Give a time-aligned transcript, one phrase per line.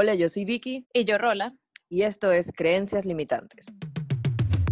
[0.00, 0.86] Hola, yo soy Vicky.
[0.92, 1.52] Y yo Rola.
[1.88, 3.66] Y esto es Creencias Limitantes.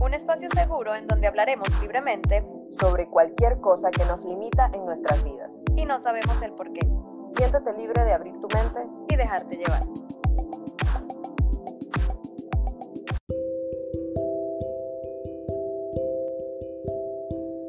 [0.01, 2.45] Un espacio seguro en donde hablaremos libremente
[2.79, 5.53] sobre cualquier cosa que nos limita en nuestras vidas.
[5.75, 6.87] Y no sabemos el por qué.
[7.37, 9.83] Siéntate libre de abrir tu mente y dejarte llevar.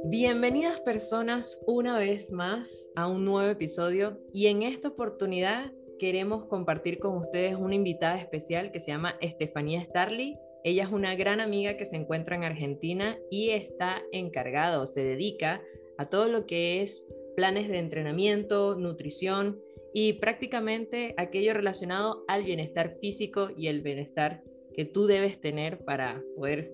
[0.06, 7.00] Bienvenidas personas una vez más a un nuevo episodio y en esta oportunidad queremos compartir
[7.00, 10.38] con ustedes una invitada especial que se llama Estefanía Starley.
[10.64, 15.04] Ella es una gran amiga que se encuentra en Argentina y está encargada o se
[15.04, 15.62] dedica
[15.98, 19.60] a todo lo que es planes de entrenamiento, nutrición
[19.94, 24.44] y prácticamente aquello relacionado al bienestar físico y el bienestar
[24.74, 26.72] que tú debes tener para poder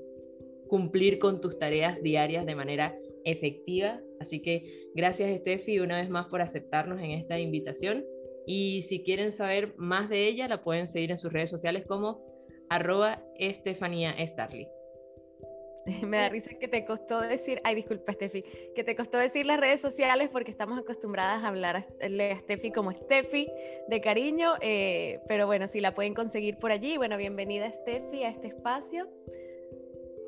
[0.67, 4.01] cumplir con tus tareas diarias de manera efectiva.
[4.19, 8.03] Así que gracias Estefi una vez más por aceptarnos en esta invitación
[8.45, 12.21] y si quieren saber más de ella, la pueden seguir en sus redes sociales como
[12.69, 14.67] arroba Estefanía Starly.
[16.05, 18.43] Me da risa que te costó decir, ay disculpa Steffi,
[18.75, 21.85] que te costó decir las redes sociales porque estamos acostumbradas a hablar a,
[22.39, 23.49] Steffi como Steffi
[23.87, 28.29] de cariño, eh, pero bueno, si la pueden conseguir por allí, bueno, bienvenida Steffi a
[28.29, 29.09] este espacio.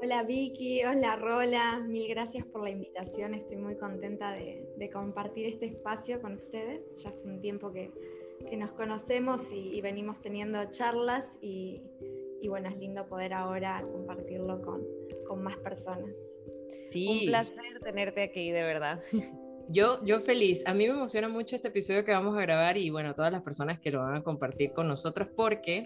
[0.02, 5.66] Hola Vicky, hola Rola, mil gracias por la invitación, estoy muy contenta de, compartir este
[5.66, 7.92] espacio con ustedes, ya hace un tiempo que,
[8.58, 11.82] nos conocemos y, venimos teniendo charlas y,
[12.48, 14.84] bueno, es lindo poder ahora compartirlo con,
[15.28, 16.16] con más personas.
[16.90, 17.08] Sí.
[17.08, 19.02] Un placer tenerte aquí, de verdad.
[19.68, 20.62] Yo, yo feliz.
[20.68, 23.42] A mí me emociona mucho este episodio que vamos a grabar y bueno, todas las
[23.42, 25.86] personas que lo van a compartir con nosotros porque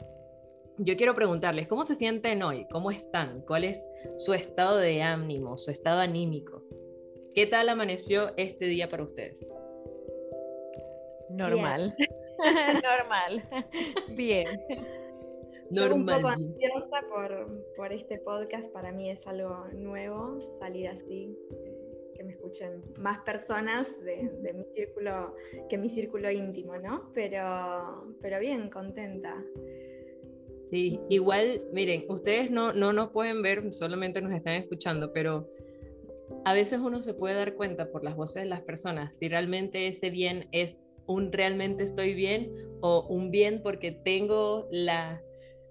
[0.80, 2.66] yo quiero preguntarles, ¿cómo se sienten hoy?
[2.72, 3.42] ¿Cómo están?
[3.42, 6.64] ¿Cuál es su estado de ánimo, su estado anímico?
[7.36, 9.48] ¿Qué tal amaneció este día para ustedes?
[11.30, 11.96] Normal.
[12.84, 13.50] Normal.
[14.16, 14.48] Bien.
[15.70, 15.94] Normal.
[16.00, 18.72] un poco ansiosa por, por, este podcast.
[18.72, 24.54] Para mí es algo nuevo salir así, eh, que me escuchen más personas de, de,
[24.54, 25.36] mi círculo
[25.70, 27.12] que mi círculo íntimo, ¿no?
[27.14, 29.36] Pero, pero bien, contenta.
[30.70, 35.50] Sí, igual, miren, ustedes no, no nos pueden ver, solamente nos están escuchando, pero
[36.46, 39.88] a veces uno se puede dar cuenta por las voces de las personas si realmente
[39.88, 45.22] ese bien es un realmente estoy bien o un bien porque tengo la,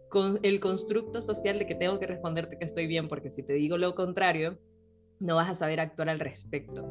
[0.09, 3.53] con, el constructo social de que tengo que responderte que estoy bien, porque si te
[3.53, 4.59] digo lo contrario,
[5.21, 6.87] no vas a saber actuar al respecto.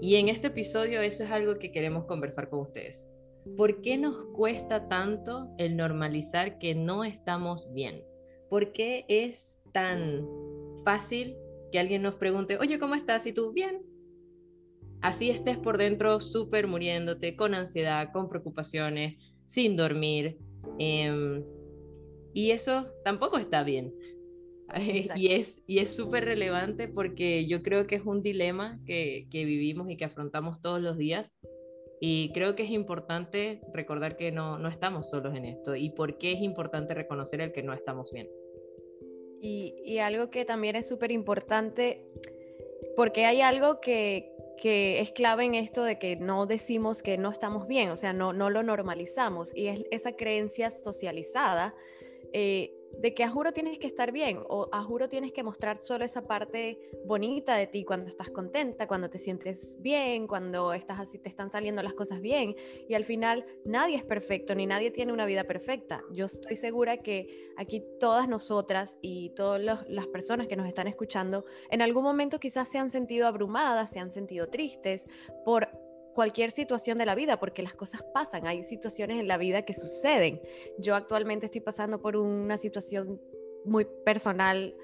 [0.00, 3.08] Y en este episodio eso es algo que queremos conversar con ustedes.
[3.54, 8.02] ¿Por qué nos cuesta tanto el normalizar que no estamos bien?
[8.50, 10.26] ¿Por qué es tan
[10.84, 11.36] fácil
[11.70, 13.26] que alguien nos pregunte, oye, ¿cómo estás?
[13.26, 13.82] Y tú, bien.
[15.00, 20.38] Así estés por dentro súper muriéndote, con ansiedad, con preocupaciones, sin dormir.
[20.78, 21.44] Em,
[22.34, 23.94] y eso tampoco está bien.
[25.16, 29.44] y es y es súper relevante porque yo creo que es un dilema que, que
[29.44, 31.38] vivimos y que afrontamos todos los días
[32.00, 36.18] y creo que es importante recordar que no, no estamos solos en esto y por
[36.18, 38.28] qué es importante reconocer el que no estamos bien.
[39.40, 42.06] Y, y algo que también es súper importante,
[42.96, 47.30] porque hay algo que, que es clave en esto de que no decimos que no
[47.30, 51.74] estamos bien, o sea, no, no lo normalizamos y es esa creencia socializada
[52.32, 55.78] eh, de que a juro tienes que estar bien o a juro tienes que mostrar
[55.78, 61.00] solo esa parte bonita de ti cuando estás contenta, cuando te sientes bien, cuando estás
[61.00, 62.56] así, te están saliendo las cosas bien.
[62.88, 66.02] Y al final nadie es perfecto ni nadie tiene una vida perfecta.
[66.12, 71.44] Yo estoy segura que aquí todas nosotras y todas las personas que nos están escuchando
[71.70, 75.06] en algún momento quizás se han sentido abrumadas, se han sentido tristes
[75.44, 75.65] por
[76.16, 79.74] cualquier situación de la vida, porque las cosas pasan, hay situaciones en la vida que
[79.74, 80.40] suceden.
[80.78, 83.20] Yo actualmente estoy pasando por una situación
[83.66, 84.74] muy personal,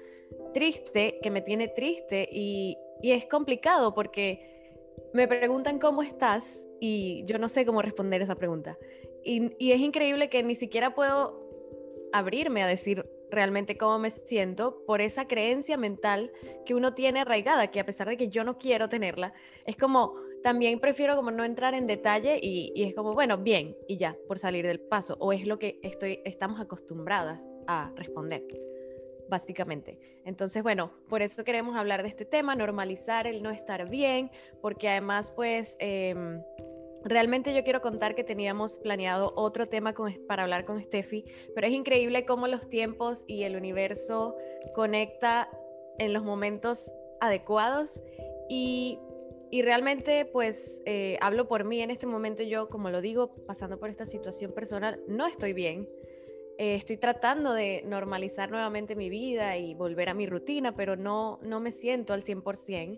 [0.53, 4.71] triste, que me tiene triste y, es complicado porque
[5.13, 8.77] me preguntan cómo estás y yo no sé cómo responder esa pregunta.
[9.25, 11.49] Y, y es increíble que ni siquiera puedo
[12.13, 16.31] abrirme a decir realmente cómo me siento por esa creencia mental
[16.65, 19.33] que uno tiene arraigada, que a pesar de que yo no quiero tenerla,
[19.65, 23.97] es como también prefiero como no entrar en detalle y, es como, bueno, bien, y
[23.97, 28.43] ya, por salir del paso, o es lo que estoy, estamos acostumbradas a responder,
[29.29, 29.97] básicamente.
[30.25, 34.29] Entonces, bueno, por eso queremos hablar de este tema, normalizar el no estar bien,
[34.61, 35.75] porque además, pues...
[35.79, 36.41] Em,
[37.05, 39.93] realmente yo quiero contar que teníamos planeado otro tema
[40.25, 44.37] para hablar con Steffi, pero es increíble cómo los tiempos y el universo
[44.73, 45.49] conecta
[45.99, 48.01] en los momentos adecuados
[48.49, 48.99] y
[49.53, 53.79] y realmente, pues, eh, hablo por mí en este momento, yo, como lo digo, pasando
[53.79, 55.87] por esta situación personal, no estoy bien.
[56.57, 61.39] eh, estoy tratando de normalizar nuevamente mi vida y volver a mi rutina, pero no,
[61.43, 62.97] no me siento al 100%.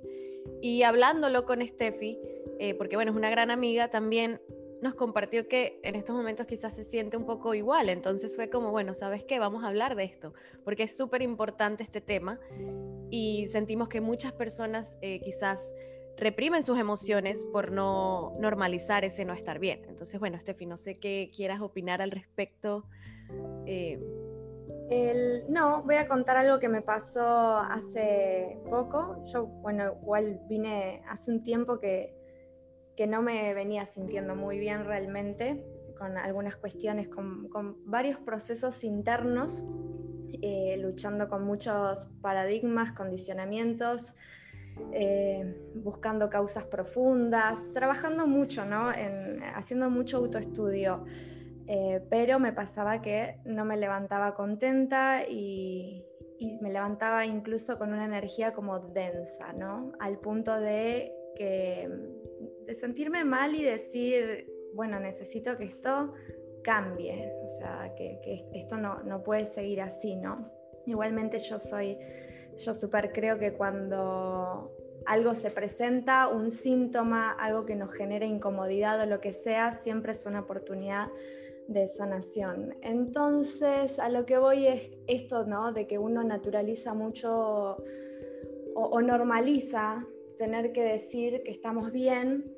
[0.62, 2.18] Y hablándolo con Steffi,
[2.60, 4.40] eh, porque bueno, es una gran amiga, también
[4.82, 7.90] nos compartió que en estos momentos quizás se siente un poco igual.
[7.90, 9.40] Entonces fue como, bueno, ¿sabes qué?
[9.40, 12.40] Vamos a hablar de esto, porque es súper importante este tema
[13.10, 15.74] y sentimos que muchas personas quizás
[16.18, 19.84] reprimen sus emociones por no normalizar ese no estar bien.
[19.88, 22.86] Entonces, bueno, Steffi, no sé qué quieras opinar al respecto.
[23.66, 24.00] Eh.
[25.50, 29.22] no, voy a contar algo que me pasó hace poco.
[29.32, 32.16] Yo, bueno, igual vine hace un tiempo que,
[32.96, 35.64] que no me venía sintiendo muy bien realmente,
[35.98, 37.50] con algunas cuestiones, con,
[37.86, 39.64] varios procesos internos,
[40.42, 44.16] eh, luchando con muchos paradigmas, condicionamientos,
[44.92, 48.94] eh, buscando causas profundas, trabajando mucho, ¿no?
[48.94, 51.04] En, haciendo mucho autoestudio.
[51.68, 56.06] Eh, pero me pasaba que no me levantaba contenta y,
[56.62, 59.94] me levantaba incluso con una energía como densa, ¿no?
[60.00, 61.90] Al punto de, que,
[62.68, 64.46] de sentirme mal y decir,
[64.76, 66.14] bueno, necesito que esto
[66.64, 70.52] cambie, o sea, que, que esto no, no puede seguir así, ¿no?
[70.86, 71.98] Igualmente yo soy
[72.58, 74.72] yo súper creo que cuando
[75.06, 80.14] algo se presenta, un síntoma, algo que nos genera incomodidad o lo que sea, siempre
[80.14, 81.08] es una oportunidad
[81.68, 82.76] de sanación.
[82.82, 85.74] Entonces, a lo que voy es esto, ¿no?
[85.74, 87.78] De que uno naturaliza mucho
[88.76, 90.06] o, normaliza
[90.38, 92.52] tener que decir que estamos bien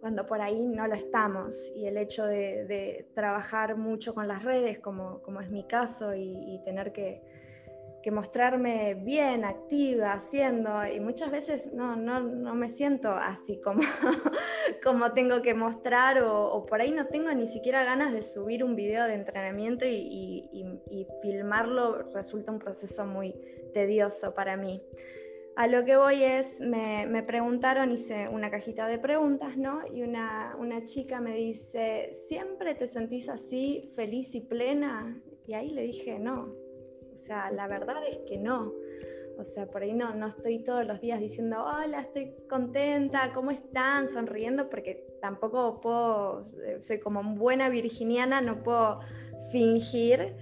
[0.00, 1.70] cuando por ahí no lo estamos.
[1.74, 6.60] Y el hecho de, trabajar mucho con las redes, como, como es mi caso, y
[6.64, 7.22] tener que,
[8.02, 13.80] que mostrarme bien, activa, haciendo, y muchas veces no, no, no me siento así como,
[14.84, 18.76] como tengo que mostrar, o, por ahí no tengo ni siquiera ganas de subir un
[18.76, 23.34] video de entrenamiento y, y, filmarlo, resulta un proceso muy
[23.74, 24.82] tedioso para mí.
[25.56, 29.80] A lo que voy es, me, me, preguntaron, hice una cajita de preguntas, ¿no?
[29.92, 35.20] Y una, una chica me dice, ¿siempre te sentís así, feliz y plena?
[35.48, 36.54] Y ahí le dije, no,
[37.18, 38.72] o sea, la verdad es que no.
[39.38, 43.50] O sea, por ahí no, no estoy todos los días diciendo, hola, estoy contenta, ¿cómo
[43.50, 44.06] están?
[44.06, 49.00] Sonriendo, porque tampoco puedo, eh, soy como buena virginiana, no puedo
[49.50, 50.36] fingir.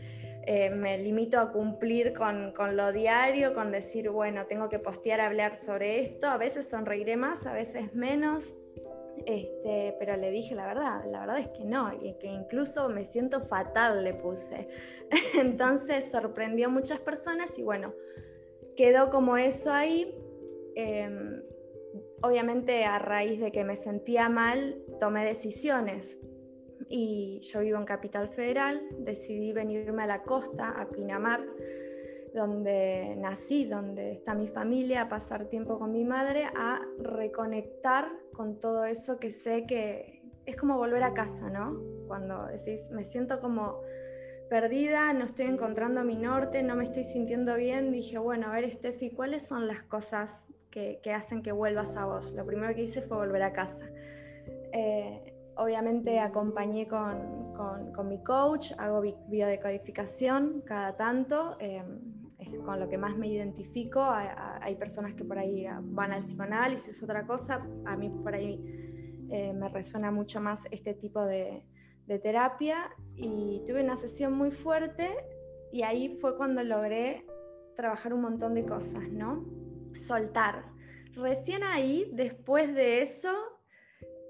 [0.46, 5.20] Eh, me limito a cumplir con, con, lo diario, con decir, bueno, tengo que postear,
[5.20, 6.26] hablar sobre esto.
[6.26, 8.54] A veces sonreiré más, a veces menos.
[9.24, 13.04] Este, pero le dije la verdad, la verdad es que no, y que incluso me
[13.04, 14.68] siento fatal, le puse.
[15.40, 17.94] Entonces sorprendió a muchas personas y bueno,
[18.76, 20.14] quedó como eso ahí.
[20.74, 21.42] Em,
[22.22, 26.18] obviamente a raíz de que me sentía mal, tomé decisiones.
[26.88, 31.44] Y yo vivo en Capital Federal, decidí venirme a la costa, a Pinamar,
[32.36, 38.60] donde nací, donde está mi familia, a pasar tiempo con mi madre, a reconectar con
[38.60, 41.80] todo eso que sé que es como volver a casa, ¿no?
[42.06, 43.80] Cuando decís, me siento como
[44.50, 48.70] perdida, no estoy encontrando mi norte, no me estoy sintiendo bien, dije, bueno, a ver,
[48.70, 52.32] Steffi, ¿cuáles son las cosas que, hacen que vuelvas a vos?
[52.32, 53.90] Lo primero que hice fue volver a casa.
[54.72, 57.54] Eh, obviamente acompañé con,
[57.94, 61.56] con, mi coach, hago biodecodificación cada tanto.
[61.60, 61.82] Eh,
[62.64, 64.02] con lo que más me identifico.
[64.02, 67.66] Hay, personas que por ahí van al psicoanálisis, otra cosa.
[67.84, 71.62] A mí por ahí eh, me resuena mucho más este tipo de,
[72.22, 72.90] terapia.
[73.16, 75.08] Y tuve una sesión muy fuerte
[75.72, 77.26] y ahí fue cuando logré
[77.74, 79.44] trabajar un montón de cosas, ¿no?
[79.94, 80.64] Soltar.
[81.14, 83.32] Recién ahí, después de eso,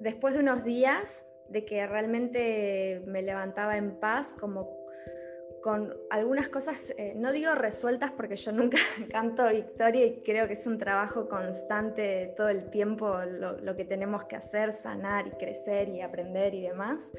[0.01, 4.86] después de unos días de que realmente me levantaba en paz, como
[5.67, 8.79] con algunas cosas, eh, no digo resueltas porque yo nunca
[9.11, 14.23] canto victoria y creo que es un trabajo constante todo el tiempo lo, que tenemos
[14.27, 17.11] que hacer, sanar y crecer y aprender y demás.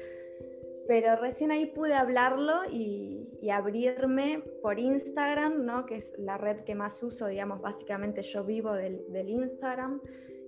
[0.86, 5.84] Pero recién ahí pude hablarlo y, abrirme por Instagram, ¿no?
[5.84, 10.00] que es la red que más uso, digamos, básicamente yo vivo del, del Instagram,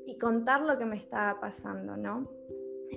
[0.06, 2.30] y contar lo que me estaba pasando, ¿no?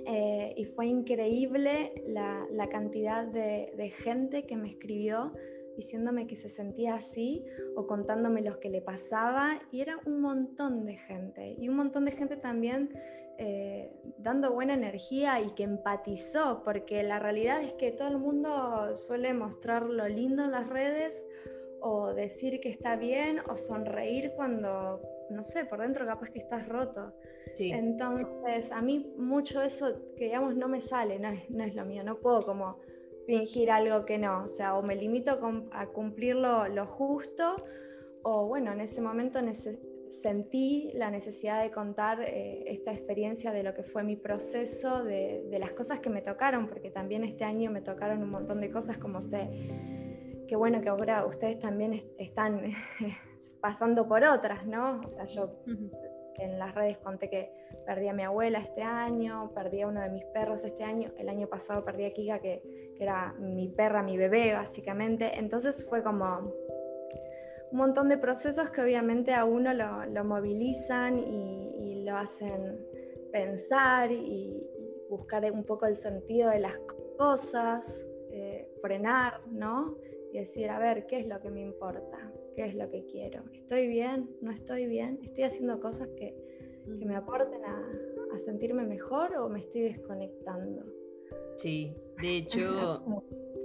[0.06, 5.32] Eh, y fue increíble la, cantidad de, gente que me escribió
[5.76, 7.44] diciéndome que se sentía así
[7.76, 12.04] o contándome lo que le pasaba y era un montón de gente y un montón
[12.04, 12.90] de gente también
[13.38, 18.94] eh, dando buena energía y que empatizó porque la realidad es que todo el mundo
[18.94, 21.26] suele mostrar lo lindo en las redes
[21.80, 26.68] o decir que está bien o sonreír cuando no sé, por dentro capaz que estás
[26.68, 27.12] roto.
[27.58, 32.18] Entonces, a mí mucho eso que digamos no me sale, no es, lo mío, no
[32.18, 32.78] puedo como
[33.26, 35.38] fingir algo que no, o sea, o me limito
[35.72, 37.56] a cumplir lo, justo,
[38.22, 39.38] o bueno, en ese momento
[40.08, 45.46] sentí la necesidad de contar eh, esta experiencia de lo que fue mi proceso, de,
[45.58, 48.98] las cosas que me tocaron, porque también este año me tocaron un montón de cosas,
[48.98, 49.48] como sé,
[50.46, 52.72] que bueno que ahora ustedes también están
[53.60, 55.00] pasando por otras, ¿no?
[55.04, 55.62] O sea, yo
[56.36, 57.52] en las redes conté que
[57.86, 61.28] perdí a mi abuela este año, perdí a uno de mis perros este año, el
[61.28, 62.62] año pasado perdí a Kika, que,
[62.98, 66.54] era mi perra, mi bebé básicamente, entonces fue como
[67.72, 72.78] un montón de procesos que obviamente a uno lo, movilizan y, lo hacen
[73.32, 74.70] pensar y,
[75.08, 76.76] buscar un poco el sentido de las
[77.18, 79.96] cosas, eh, frenar, ¿no?
[80.34, 82.34] Y decir, a ver, ¿qué es lo que me importa?
[82.54, 83.42] qué es lo que quiero.
[83.52, 84.30] ¿Estoy bien?
[84.40, 85.18] ¿No estoy bien?
[85.22, 86.34] ¿Estoy haciendo cosas que,
[86.86, 90.84] me aporten a, sentirme mejor o me estoy desconectando?
[91.56, 93.04] Sí, de hecho,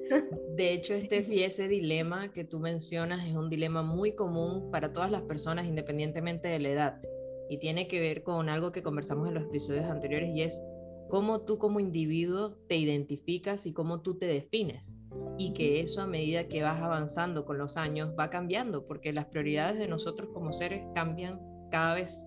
[0.55, 5.09] de hecho, Steffi, ese dilema que tú mencionas es un dilema muy común para todas
[5.09, 7.01] las personas independientemente de la edad
[7.49, 10.61] y tiene que ver con algo que conversamos en los episodios anteriores y es
[11.09, 14.95] cómo tú como individuo te identificas y cómo tú te defines.
[15.37, 19.25] Y que eso a medida que vas avanzando con los años va cambiando, porque las
[19.25, 21.39] prioridades de nosotros como seres cambian
[21.71, 22.25] cada vez.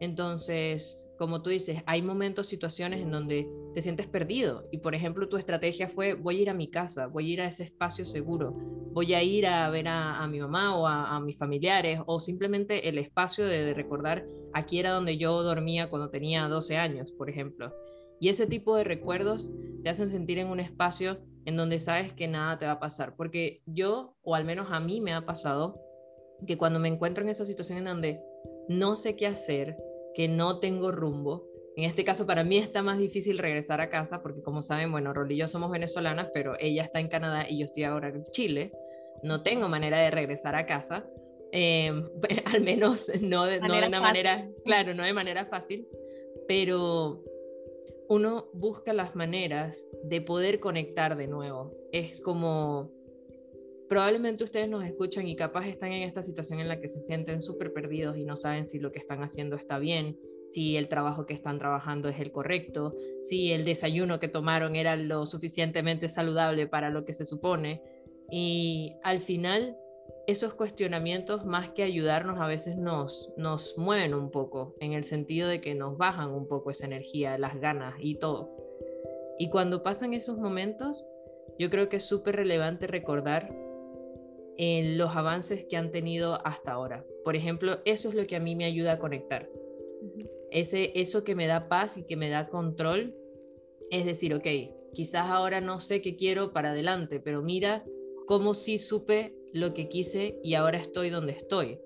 [0.00, 5.28] Entonces, como tú dices, hay momentos, situaciones en donde te sientes perdido y, por ejemplo,
[5.28, 8.04] tu estrategia fue, voy a ir a mi casa, voy a ir a ese espacio
[8.04, 8.52] seguro,
[8.92, 12.98] voy a ir a ver a, mi mamá o a, mis familiares o simplemente el
[12.98, 17.72] espacio de, de recordar, aquí era donde yo dormía cuando tenía 12 años, por ejemplo.
[18.20, 19.50] Y ese tipo de recuerdos
[19.82, 23.14] te hacen sentir en un espacio en donde sabes que nada te va a pasar.
[23.16, 25.80] Porque yo, o al menos a mí me ha pasado,
[26.46, 28.20] que cuando me encuentro en esa situación en donde
[28.68, 29.76] no sé qué hacer,
[30.14, 34.22] que no tengo rumbo, en este caso para mí está más difícil regresar a casa
[34.22, 37.58] porque como saben, bueno, Rol y yo somos venezolanas, pero ella está en Canadá y
[37.58, 38.72] yo estoy ahora en Chile.
[39.22, 41.04] No tengo manera de regresar a casa,
[41.50, 41.90] eh,
[42.54, 45.86] al menos no de, no de una manera, claro, no de manera fácil,
[46.46, 47.22] pero
[48.08, 51.72] uno busca las maneras de poder conectar de nuevo.
[51.92, 52.90] Es como,
[53.88, 57.42] probablemente ustedes nos escuchan y capaz están en esta situación en la que se sienten
[57.42, 60.18] súper perdidos y no saben si lo que están haciendo está bien,
[60.50, 64.96] si el trabajo que están trabajando es el correcto, si el desayuno que tomaron era
[64.96, 67.82] lo suficientemente saludable para lo que se supone.
[68.30, 69.76] Y al final
[70.26, 75.48] esos cuestionamientos, más que ayudarnos, a veces nos, nos mueven un poco, en el sentido
[75.48, 78.50] de que nos bajan un poco esa energía, las ganas y todo.
[79.38, 81.06] Y cuando pasan esos momentos,
[81.58, 83.54] yo creo que es súper relevante recordar
[84.56, 87.04] en los avances que han tenido hasta ahora.
[87.24, 89.48] Por ejemplo, eso es lo que a mí me ayuda a conectar.
[90.50, 93.14] Ese, eso que me da paz y que me da control,
[93.90, 94.46] es decir, ok,
[94.92, 97.84] quizás ahora no sé qué quiero para adelante, pero mira
[98.26, 101.78] cómo sí supe lo que quise y ahora estoy donde estoy.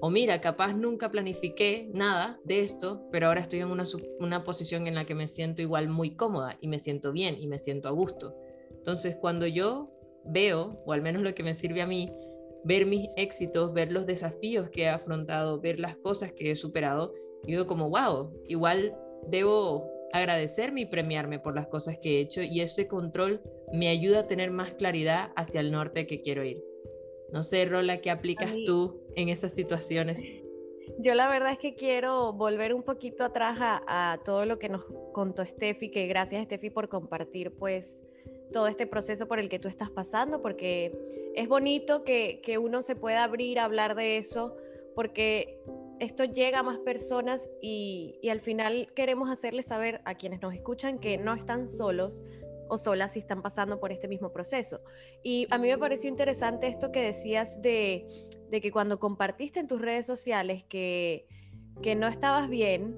[0.00, 3.84] O mira, capaz nunca planifiqué nada de esto, pero ahora estoy en una,
[4.18, 7.46] una posición en la que me siento igual muy cómoda y me siento bien y
[7.46, 8.34] me siento a gusto.
[8.70, 9.90] Entonces, cuando yo
[10.24, 12.10] veo, o al menos lo que me sirve a mí,
[12.64, 17.12] ver mis éxitos, ver los desafíos que he afrontado, ver las cosas que he superado,
[17.44, 18.94] digo como, wow, igual
[19.28, 23.42] debo agradecerme y premiarme por las cosas que he hecho y ese control
[23.74, 26.69] me ayuda a tener más claridad hacia el norte que quiero ir.
[27.32, 30.20] No sé, Rola, ¿qué aplicas tú en esas situaciones?
[30.98, 34.84] Yo la verdad es que quiero volver un poquito atrás a, todo lo que nos
[35.12, 38.04] contó Steffi, que gracias Steffi por compartir pues
[38.52, 40.92] todo este proceso por el que tú estás pasando, porque
[41.34, 44.56] es bonito que, que uno se pueda abrir a hablar de eso,
[44.94, 45.60] porque
[46.00, 50.54] esto llega a más personas y, y, al final queremos hacerles saber a quienes nos
[50.54, 52.20] escuchan que no están solos,
[52.70, 54.80] o solas si están pasando por este mismo proceso.
[55.22, 58.06] Y a mí me pareció interesante esto que decías de,
[58.50, 61.26] que cuando compartiste en tus redes sociales que,
[61.82, 62.96] que no estabas bien,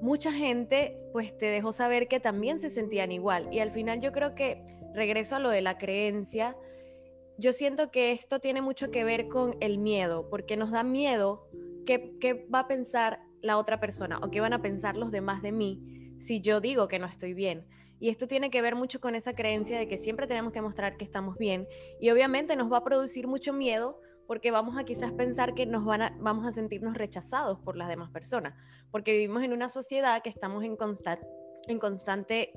[0.00, 3.52] mucha gente pues te dejó saber que también se sentían igual.
[3.52, 6.56] Y al final yo creo que regreso a lo de la creencia.
[7.38, 11.48] Yo siento que esto tiene mucho que ver con el miedo, porque nos da miedo
[11.84, 15.52] qué va a pensar la otra persona o qué van a pensar los demás de
[15.52, 15.92] mí
[16.22, 17.66] si yo digo que no estoy bien.
[18.02, 20.96] Y esto tiene que ver mucho con esa creencia de que siempre tenemos que mostrar
[20.96, 21.68] que estamos bien.
[22.00, 25.84] Y obviamente nos va a producir mucho miedo porque vamos a quizás pensar que nos
[25.84, 28.54] van a, vamos a sentirnos rechazados por las demás personas,
[28.90, 30.74] porque vivimos en una sociedad que estamos en
[31.68, 32.52] en constante,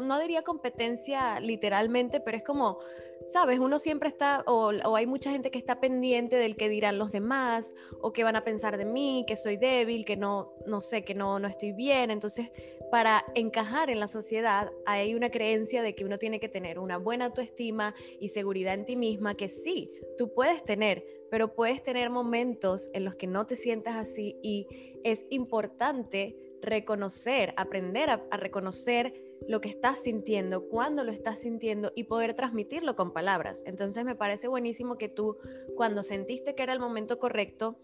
[0.00, 2.78] no diría competencia literalmente, pero es como,
[3.26, 7.10] sabes, uno siempre está, o, hay mucha gente que está pendiente del que dirán los
[7.10, 11.04] demás, o que van a pensar de mí, que soy débil, que no, no sé,
[11.04, 12.10] que no, no estoy bien.
[12.10, 12.50] Entonces,
[12.90, 16.98] para encajar en la sociedad, hay una creencia de que uno tiene que tener una
[16.98, 22.10] buena autoestima y seguridad en ti misma, que sí, tú puedes tener, pero puedes tener
[22.10, 24.68] momentos en los que no te sientas así y
[25.02, 29.14] es importante reconocer, aprender a, reconocer
[29.48, 33.62] lo que estás sintiendo, cuándo lo estás sintiendo y poder transmitirlo con palabras.
[33.66, 35.38] Entonces me parece buenísimo que tú,
[35.76, 37.78] cuando sentiste que era el momento correcto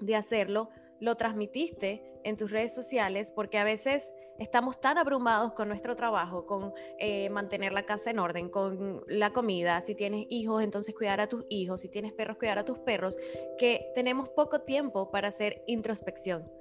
[0.00, 0.68] de hacerlo,
[1.00, 6.46] lo transmitiste en tus redes sociales, porque a veces estamos tan abrumados con nuestro trabajo,
[6.46, 11.22] con eh, mantener la casa en orden, con la comida, si tienes hijos, entonces cuidar
[11.22, 13.16] a tus hijos, si tienes perros, cuidar a tus perros,
[13.58, 16.59] que tenemos poco tiempo para hacer introspección.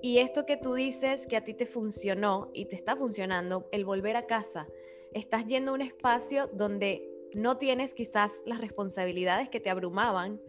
[0.00, 3.84] Y esto que tú dices que a ti te funcionó y te está funcionando, el
[3.84, 4.66] volver a casa,
[5.12, 10.40] estás yendo a un espacio donde no tienes quizás las responsabilidades que te abrumaban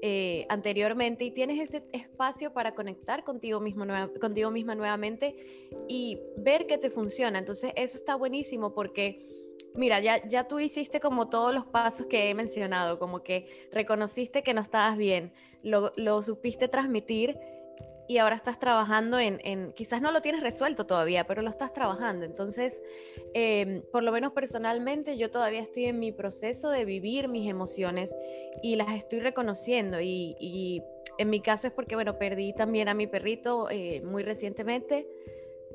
[0.00, 3.84] eh, anteriormente y tienes ese espacio para conectar contigo, mismo,
[4.20, 5.34] contigo misma nuevamente
[5.88, 7.38] y ver que te funciona.
[7.38, 9.46] Entonces eso está buenísimo porque...
[9.74, 14.42] Mira, ya, ya tú hiciste como todos los pasos que he mencionado, como que reconociste
[14.42, 17.38] que no estabas bien, lo, lo supiste transmitir
[18.08, 22.24] y ahora estás trabajando en, quizás no lo tienes resuelto todavía, pero lo estás trabajando.
[22.24, 22.82] Entonces,
[23.34, 28.16] em, por lo menos personalmente, yo todavía estoy en mi proceso de vivir mis emociones
[28.62, 30.00] y las estoy reconociendo.
[30.00, 30.82] Y,
[31.18, 35.06] en mi caso es porque, bueno, perdí también a mi perrito eh, muy recientemente,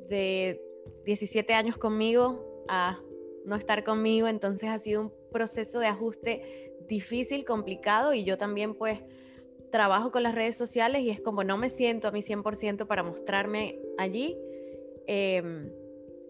[0.08, 0.60] de
[1.06, 3.00] 17 años conmigo a
[3.46, 4.28] no estar conmigo.
[4.28, 9.02] Entonces ha sido un proceso de ajuste difícil, complicado y yo también pues
[9.74, 13.02] trabajo con las redes sociales y es como no me siento a mi 100% para
[13.02, 14.38] mostrarme allí.
[15.08, 15.72] Em,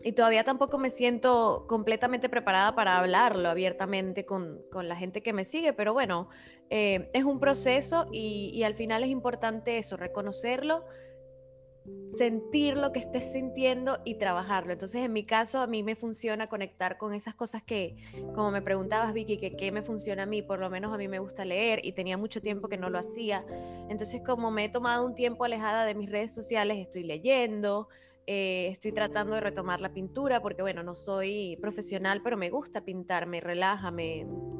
[0.02, 5.34] y todavía tampoco me siento completamente preparada para hablarlo abiertamente con, con la gente que
[5.34, 6.30] me sigue, pero bueno,
[6.70, 10.86] eh, es un proceso y, y, al final es importante eso, reconocerlo,
[12.18, 14.74] sentir lo que estés sintiendo y trabajarlo.
[14.74, 17.96] Entonces, en mi caso, a mí me funciona conectar con esas cosas que,
[18.36, 21.08] como me preguntabas, Vicky, que qué me funciona a mí, por lo menos a mí
[21.08, 23.46] me gusta leer y tenía mucho tiempo que no lo hacía.
[23.90, 27.88] Entonces, como me he tomado un tiempo alejada de mis redes sociales, estoy leyendo,
[28.26, 32.82] eh, estoy tratando de retomar la pintura porque, bueno, no soy profesional, pero me gusta
[32.86, 33.92] pintar, me relaja,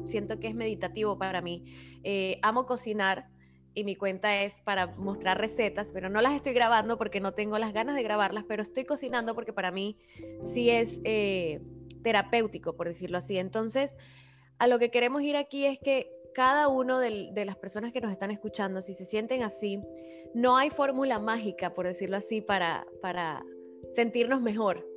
[0.04, 1.64] siento que es meditativo para mí.
[2.02, 3.28] Eh, amo cocinar
[3.74, 7.58] y mi cuenta es para mostrar recetas, pero no las estoy grabando porque no tengo
[7.58, 9.98] las ganas de grabarlas, pero estoy cocinando porque para mí
[10.42, 11.60] sí es eh,
[12.02, 13.36] terapéutico, por decirlo así.
[13.36, 13.96] Entonces,
[14.58, 18.12] a lo que queremos ir aquí es que cada uno de, las personas que nos
[18.12, 19.80] están escuchando, si se sienten así,
[20.34, 23.44] no hay fórmula mágica, por decirlo así, para, para
[23.92, 24.88] sentirnos mejor.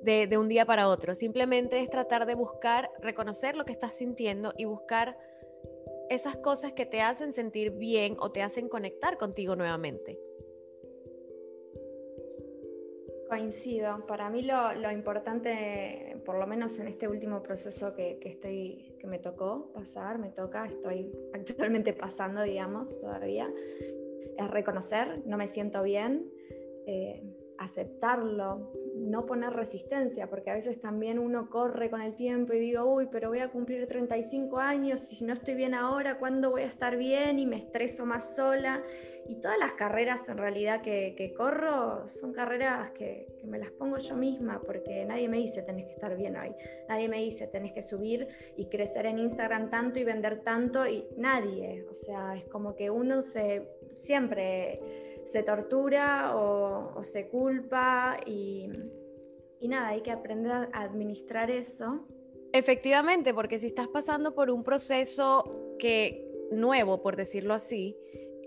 [0.00, 1.16] De, de un día para otro.
[1.16, 5.18] Simplemente es tratar de buscar, reconocer lo que estás sintiendo y buscar
[6.10, 10.18] esas cosas que te hacen sentir bien o te hacen conectar contigo nuevamente.
[13.28, 14.06] Coincido.
[14.06, 19.18] Para mí lo, importante, por lo menos en este último proceso que, estoy, que me
[19.18, 23.52] tocó pasar, me toca, estoy actualmente pasando, digamos, todavía,
[24.38, 26.32] es reconocer, no me siento bien,
[26.86, 27.22] eh,
[27.58, 32.84] aceptarlo, no poner resistencia, porque a veces también uno corre con el tiempo y digo,
[32.84, 36.62] uy, pero voy a cumplir 35 años y si no estoy bien ahora, ¿cuándo voy
[36.62, 37.38] a estar bien?
[37.38, 38.82] Y me estreso más sola.
[39.28, 43.98] Y todas las carreras en realidad que, corro son carreras que, que, me las pongo
[43.98, 46.54] yo misma, porque nadie me dice tenés que estar bien hoy,
[46.88, 51.04] nadie me dice tenés que subir y crecer en Instagram tanto y vender tanto, y
[51.18, 51.84] nadie.
[51.90, 54.80] O sea, es como que uno se siempre
[55.30, 58.68] se tortura o, se culpa y,
[59.60, 62.06] y nada, hay que aprender a administrar eso.
[62.52, 67.96] Efectivamente, porque si estás pasando por un proceso que nuevo, por decirlo así,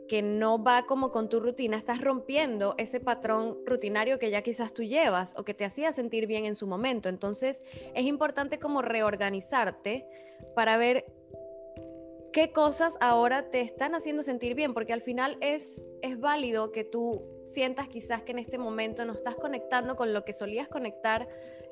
[0.08, 4.74] que no va como con tu rutina, estás rompiendo ese patrón rutinario que ya quizás
[4.74, 7.08] tú llevas o que te hacía sentir bien en su momento.
[7.08, 7.64] Entonces,
[7.94, 10.06] es importante como reorganizarte
[10.56, 11.06] para ver
[12.32, 16.84] qué cosas ahora te están haciendo sentir bien, porque al final es, es válido que
[16.84, 21.28] tú sientas quizás que en este momento no estás conectando con lo que solías conectar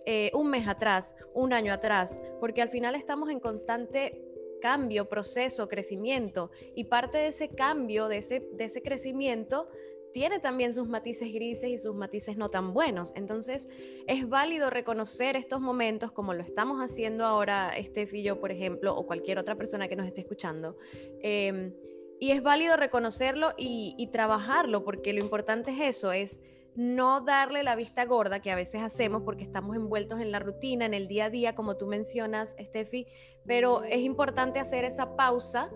[0.05, 4.25] eh, un mes atrás, un año atrás, porque al final estamos en constante
[4.61, 9.69] cambio, proceso, crecimiento, y parte de ese cambio, de ese, de ese crecimiento,
[10.13, 13.13] tiene también sus matices grises y sus matices no tan buenos.
[13.15, 13.67] Entonces,
[14.07, 18.95] es válido reconocer estos momentos como lo estamos haciendo ahora, Steph y yo, por ejemplo,
[18.95, 20.77] o cualquier otra persona que nos esté escuchando.
[21.21, 21.73] Em,
[22.19, 26.41] y es válido reconocerlo y, trabajarlo, porque lo importante es eso, es
[26.75, 30.85] no darle la vista gorda que a veces hacemos porque estamos envueltos en la rutina,
[30.85, 33.07] en el día a día, como tú mencionas, Steffi,
[33.45, 35.71] pero es importante hacer esa pausa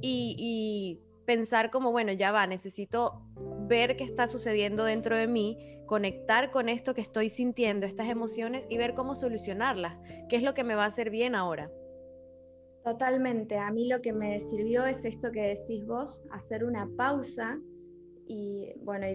[0.00, 3.22] y, y pensar como, bueno, ya va, necesito
[3.66, 8.66] ver qué está sucediendo dentro de mí, conectar con esto que estoy sintiendo, estas emociones
[8.68, 11.70] y ver cómo solucionarlas, qué es lo que me va a hacer bien ahora.
[12.84, 17.58] Totalmente, a mí lo que me sirvió es esto que decís vos, hacer una pausa
[18.26, 19.06] y bueno,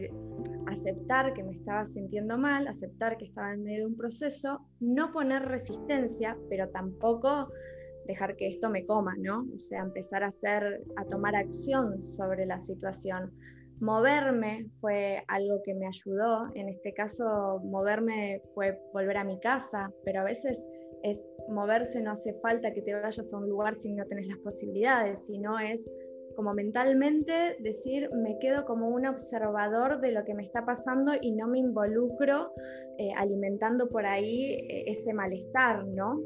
[0.66, 5.12] aceptar que me estaba sintiendo mal, aceptar que estaba en medio de un proceso, no
[5.12, 7.52] poner resistencia, pero tampoco
[8.08, 9.46] dejar que esto me coma, ¿no?
[9.54, 13.32] O sea, empezar a hacer, a tomar acción sobre la situación.
[13.80, 16.48] Moverme fue algo que me ayudó.
[16.56, 20.64] En este caso, moverme fue volver a mi casa, pero a veces
[21.04, 24.40] es moverse, no hace falta que te vayas a un lugar si no tenés las
[24.40, 25.88] posibilidades, sino es
[26.38, 31.32] como mentalmente decir, me quedo como un observador de lo que me está pasando y
[31.32, 32.52] no me involucro
[33.00, 36.20] eh, alimentando por ahí eh, ese malestar, ¿no?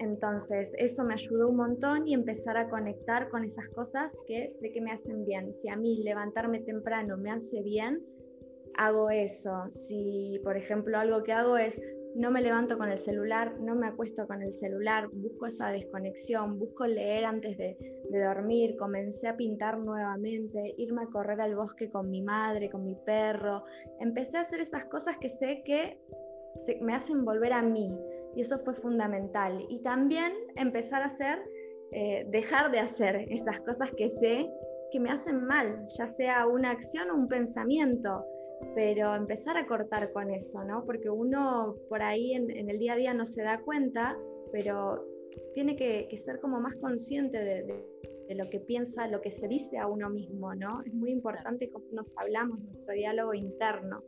[0.00, 4.72] Entonces, eso me ayudó un montón y empezar a conectar con esas cosas que sé
[4.72, 5.54] que me hacen bien.
[5.54, 8.02] Si a mí levantarme temprano me hace bien,
[8.76, 9.52] hago eso.
[9.70, 11.80] Si, por ejemplo, algo que hago es
[12.14, 16.60] no me levanto con el celular, no me acuesto con el celular, busco esa desconexión,
[16.60, 17.76] busco leer antes de,
[18.10, 22.94] dormir, comencé a pintar nuevamente, irme a correr al bosque con mi madre, con mi
[22.94, 23.64] perro,
[23.98, 25.98] empecé a hacer esas cosas que sé que
[26.80, 27.92] me hacen volver a mí
[28.34, 29.64] y eso fue fundamental.
[29.68, 31.38] Y también empezar a hacer,
[31.92, 34.50] eh, dejar de hacer esas cosas que sé
[34.92, 38.24] que me hacen mal, ya sea una acción o un pensamiento
[38.74, 40.84] pero empezar a cortar con eso, ¿no?
[40.84, 44.16] Porque uno por ahí en, el día a día no se da cuenta,
[44.52, 45.04] pero
[45.54, 47.84] tiene que, ser como más consciente de,
[48.34, 50.82] lo que piensa, lo que se dice a uno mismo, ¿no?
[50.86, 54.02] Es muy importante cómo nos hablamos, nuestro diálogo interno.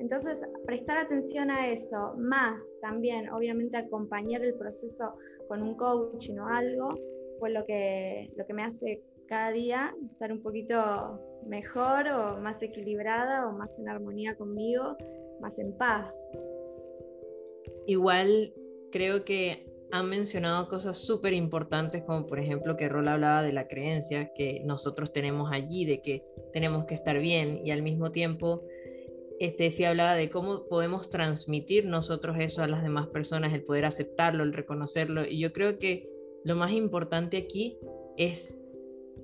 [0.00, 5.12] Entonces, prestar atención a eso, más también, obviamente, acompañar el proceso
[5.46, 6.88] con un coaching o algo,
[7.38, 12.62] fue lo que, lo que me hace cada día estar un poquito mejor o más
[12.62, 14.96] equilibrada o más en armonía conmigo,
[15.40, 16.14] más en paz.
[17.86, 18.54] Igual
[18.90, 23.68] creo que han mencionado cosas súper importantes, como por ejemplo que Rol hablaba de la
[23.68, 28.64] creencia que nosotros tenemos allí, de que tenemos que estar bien, y al mismo tiempo
[29.40, 34.44] Estefi hablaba de cómo podemos transmitir nosotros eso a las demás personas, el poder aceptarlo,
[34.44, 36.08] el reconocerlo, y yo creo que
[36.44, 37.78] lo más importante aquí
[38.18, 38.60] es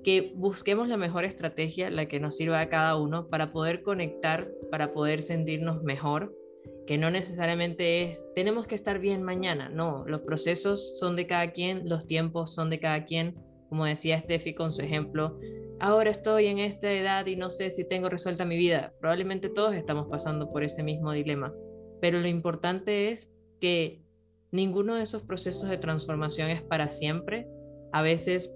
[0.03, 4.51] que busquemos la mejor estrategia, la que nos sirva a cada uno para poder conectar,
[4.71, 6.35] para poder sentirnos mejor,
[6.87, 11.51] que no necesariamente es, tenemos que estar bien mañana, no, los procesos son de cada
[11.51, 13.35] quien, los tiempos son de cada quien,
[13.69, 15.39] como decía Steffi con su ejemplo,
[15.79, 19.75] ahora estoy en esta edad y no sé si tengo resuelta mi vida, probablemente todos
[19.75, 21.53] estamos pasando por ese mismo dilema,
[22.01, 24.01] pero lo importante es que
[24.51, 27.47] ninguno de esos procesos de transformación es para siempre,
[27.91, 28.51] a veces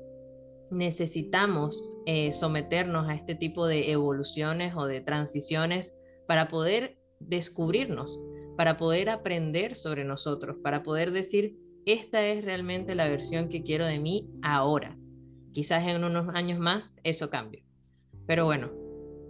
[0.72, 5.96] necesitamos eh, someternos a este tipo de evoluciones o de transiciones
[6.28, 8.18] para poder descubrirnos,
[8.58, 13.86] para poder aprender sobre nosotros, para poder decir, esta es realmente la versión que quiero
[13.86, 14.98] de mí ahora.
[15.54, 17.66] Quizás en unos años más eso cambie.
[18.28, 18.72] Pero bueno,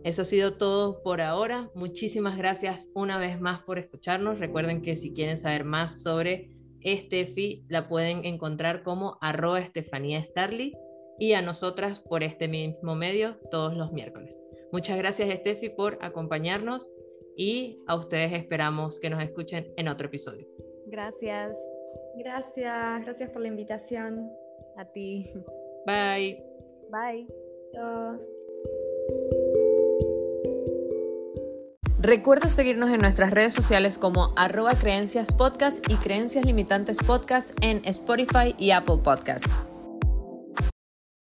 [0.03, 1.69] eso ha sido todo por ahora.
[1.75, 4.39] Muchísimas gracias una vez más por escucharnos.
[4.39, 10.73] Recuerden que si quieren saber más sobre Estefi, la pueden encontrar como arroba Estefanía Starly
[11.19, 14.41] y a nosotras por este mismo medio todos los miércoles.
[14.71, 16.89] Muchas gracias, Steffi, por acompañarnos
[17.35, 20.47] y a ustedes esperamos que nos escuchen en otro episodio.
[20.87, 21.57] Gracias.
[22.17, 24.31] Gracias, gracias por la invitación.
[24.77, 25.25] A ti.
[25.85, 26.43] Bye.
[26.91, 27.27] Bye.
[31.99, 37.81] Recuerda seguirnos en nuestras redes sociales como arroba creencias podcast y creencias limitantes podcast en
[37.85, 39.61] Spotify y Apple Podcasts.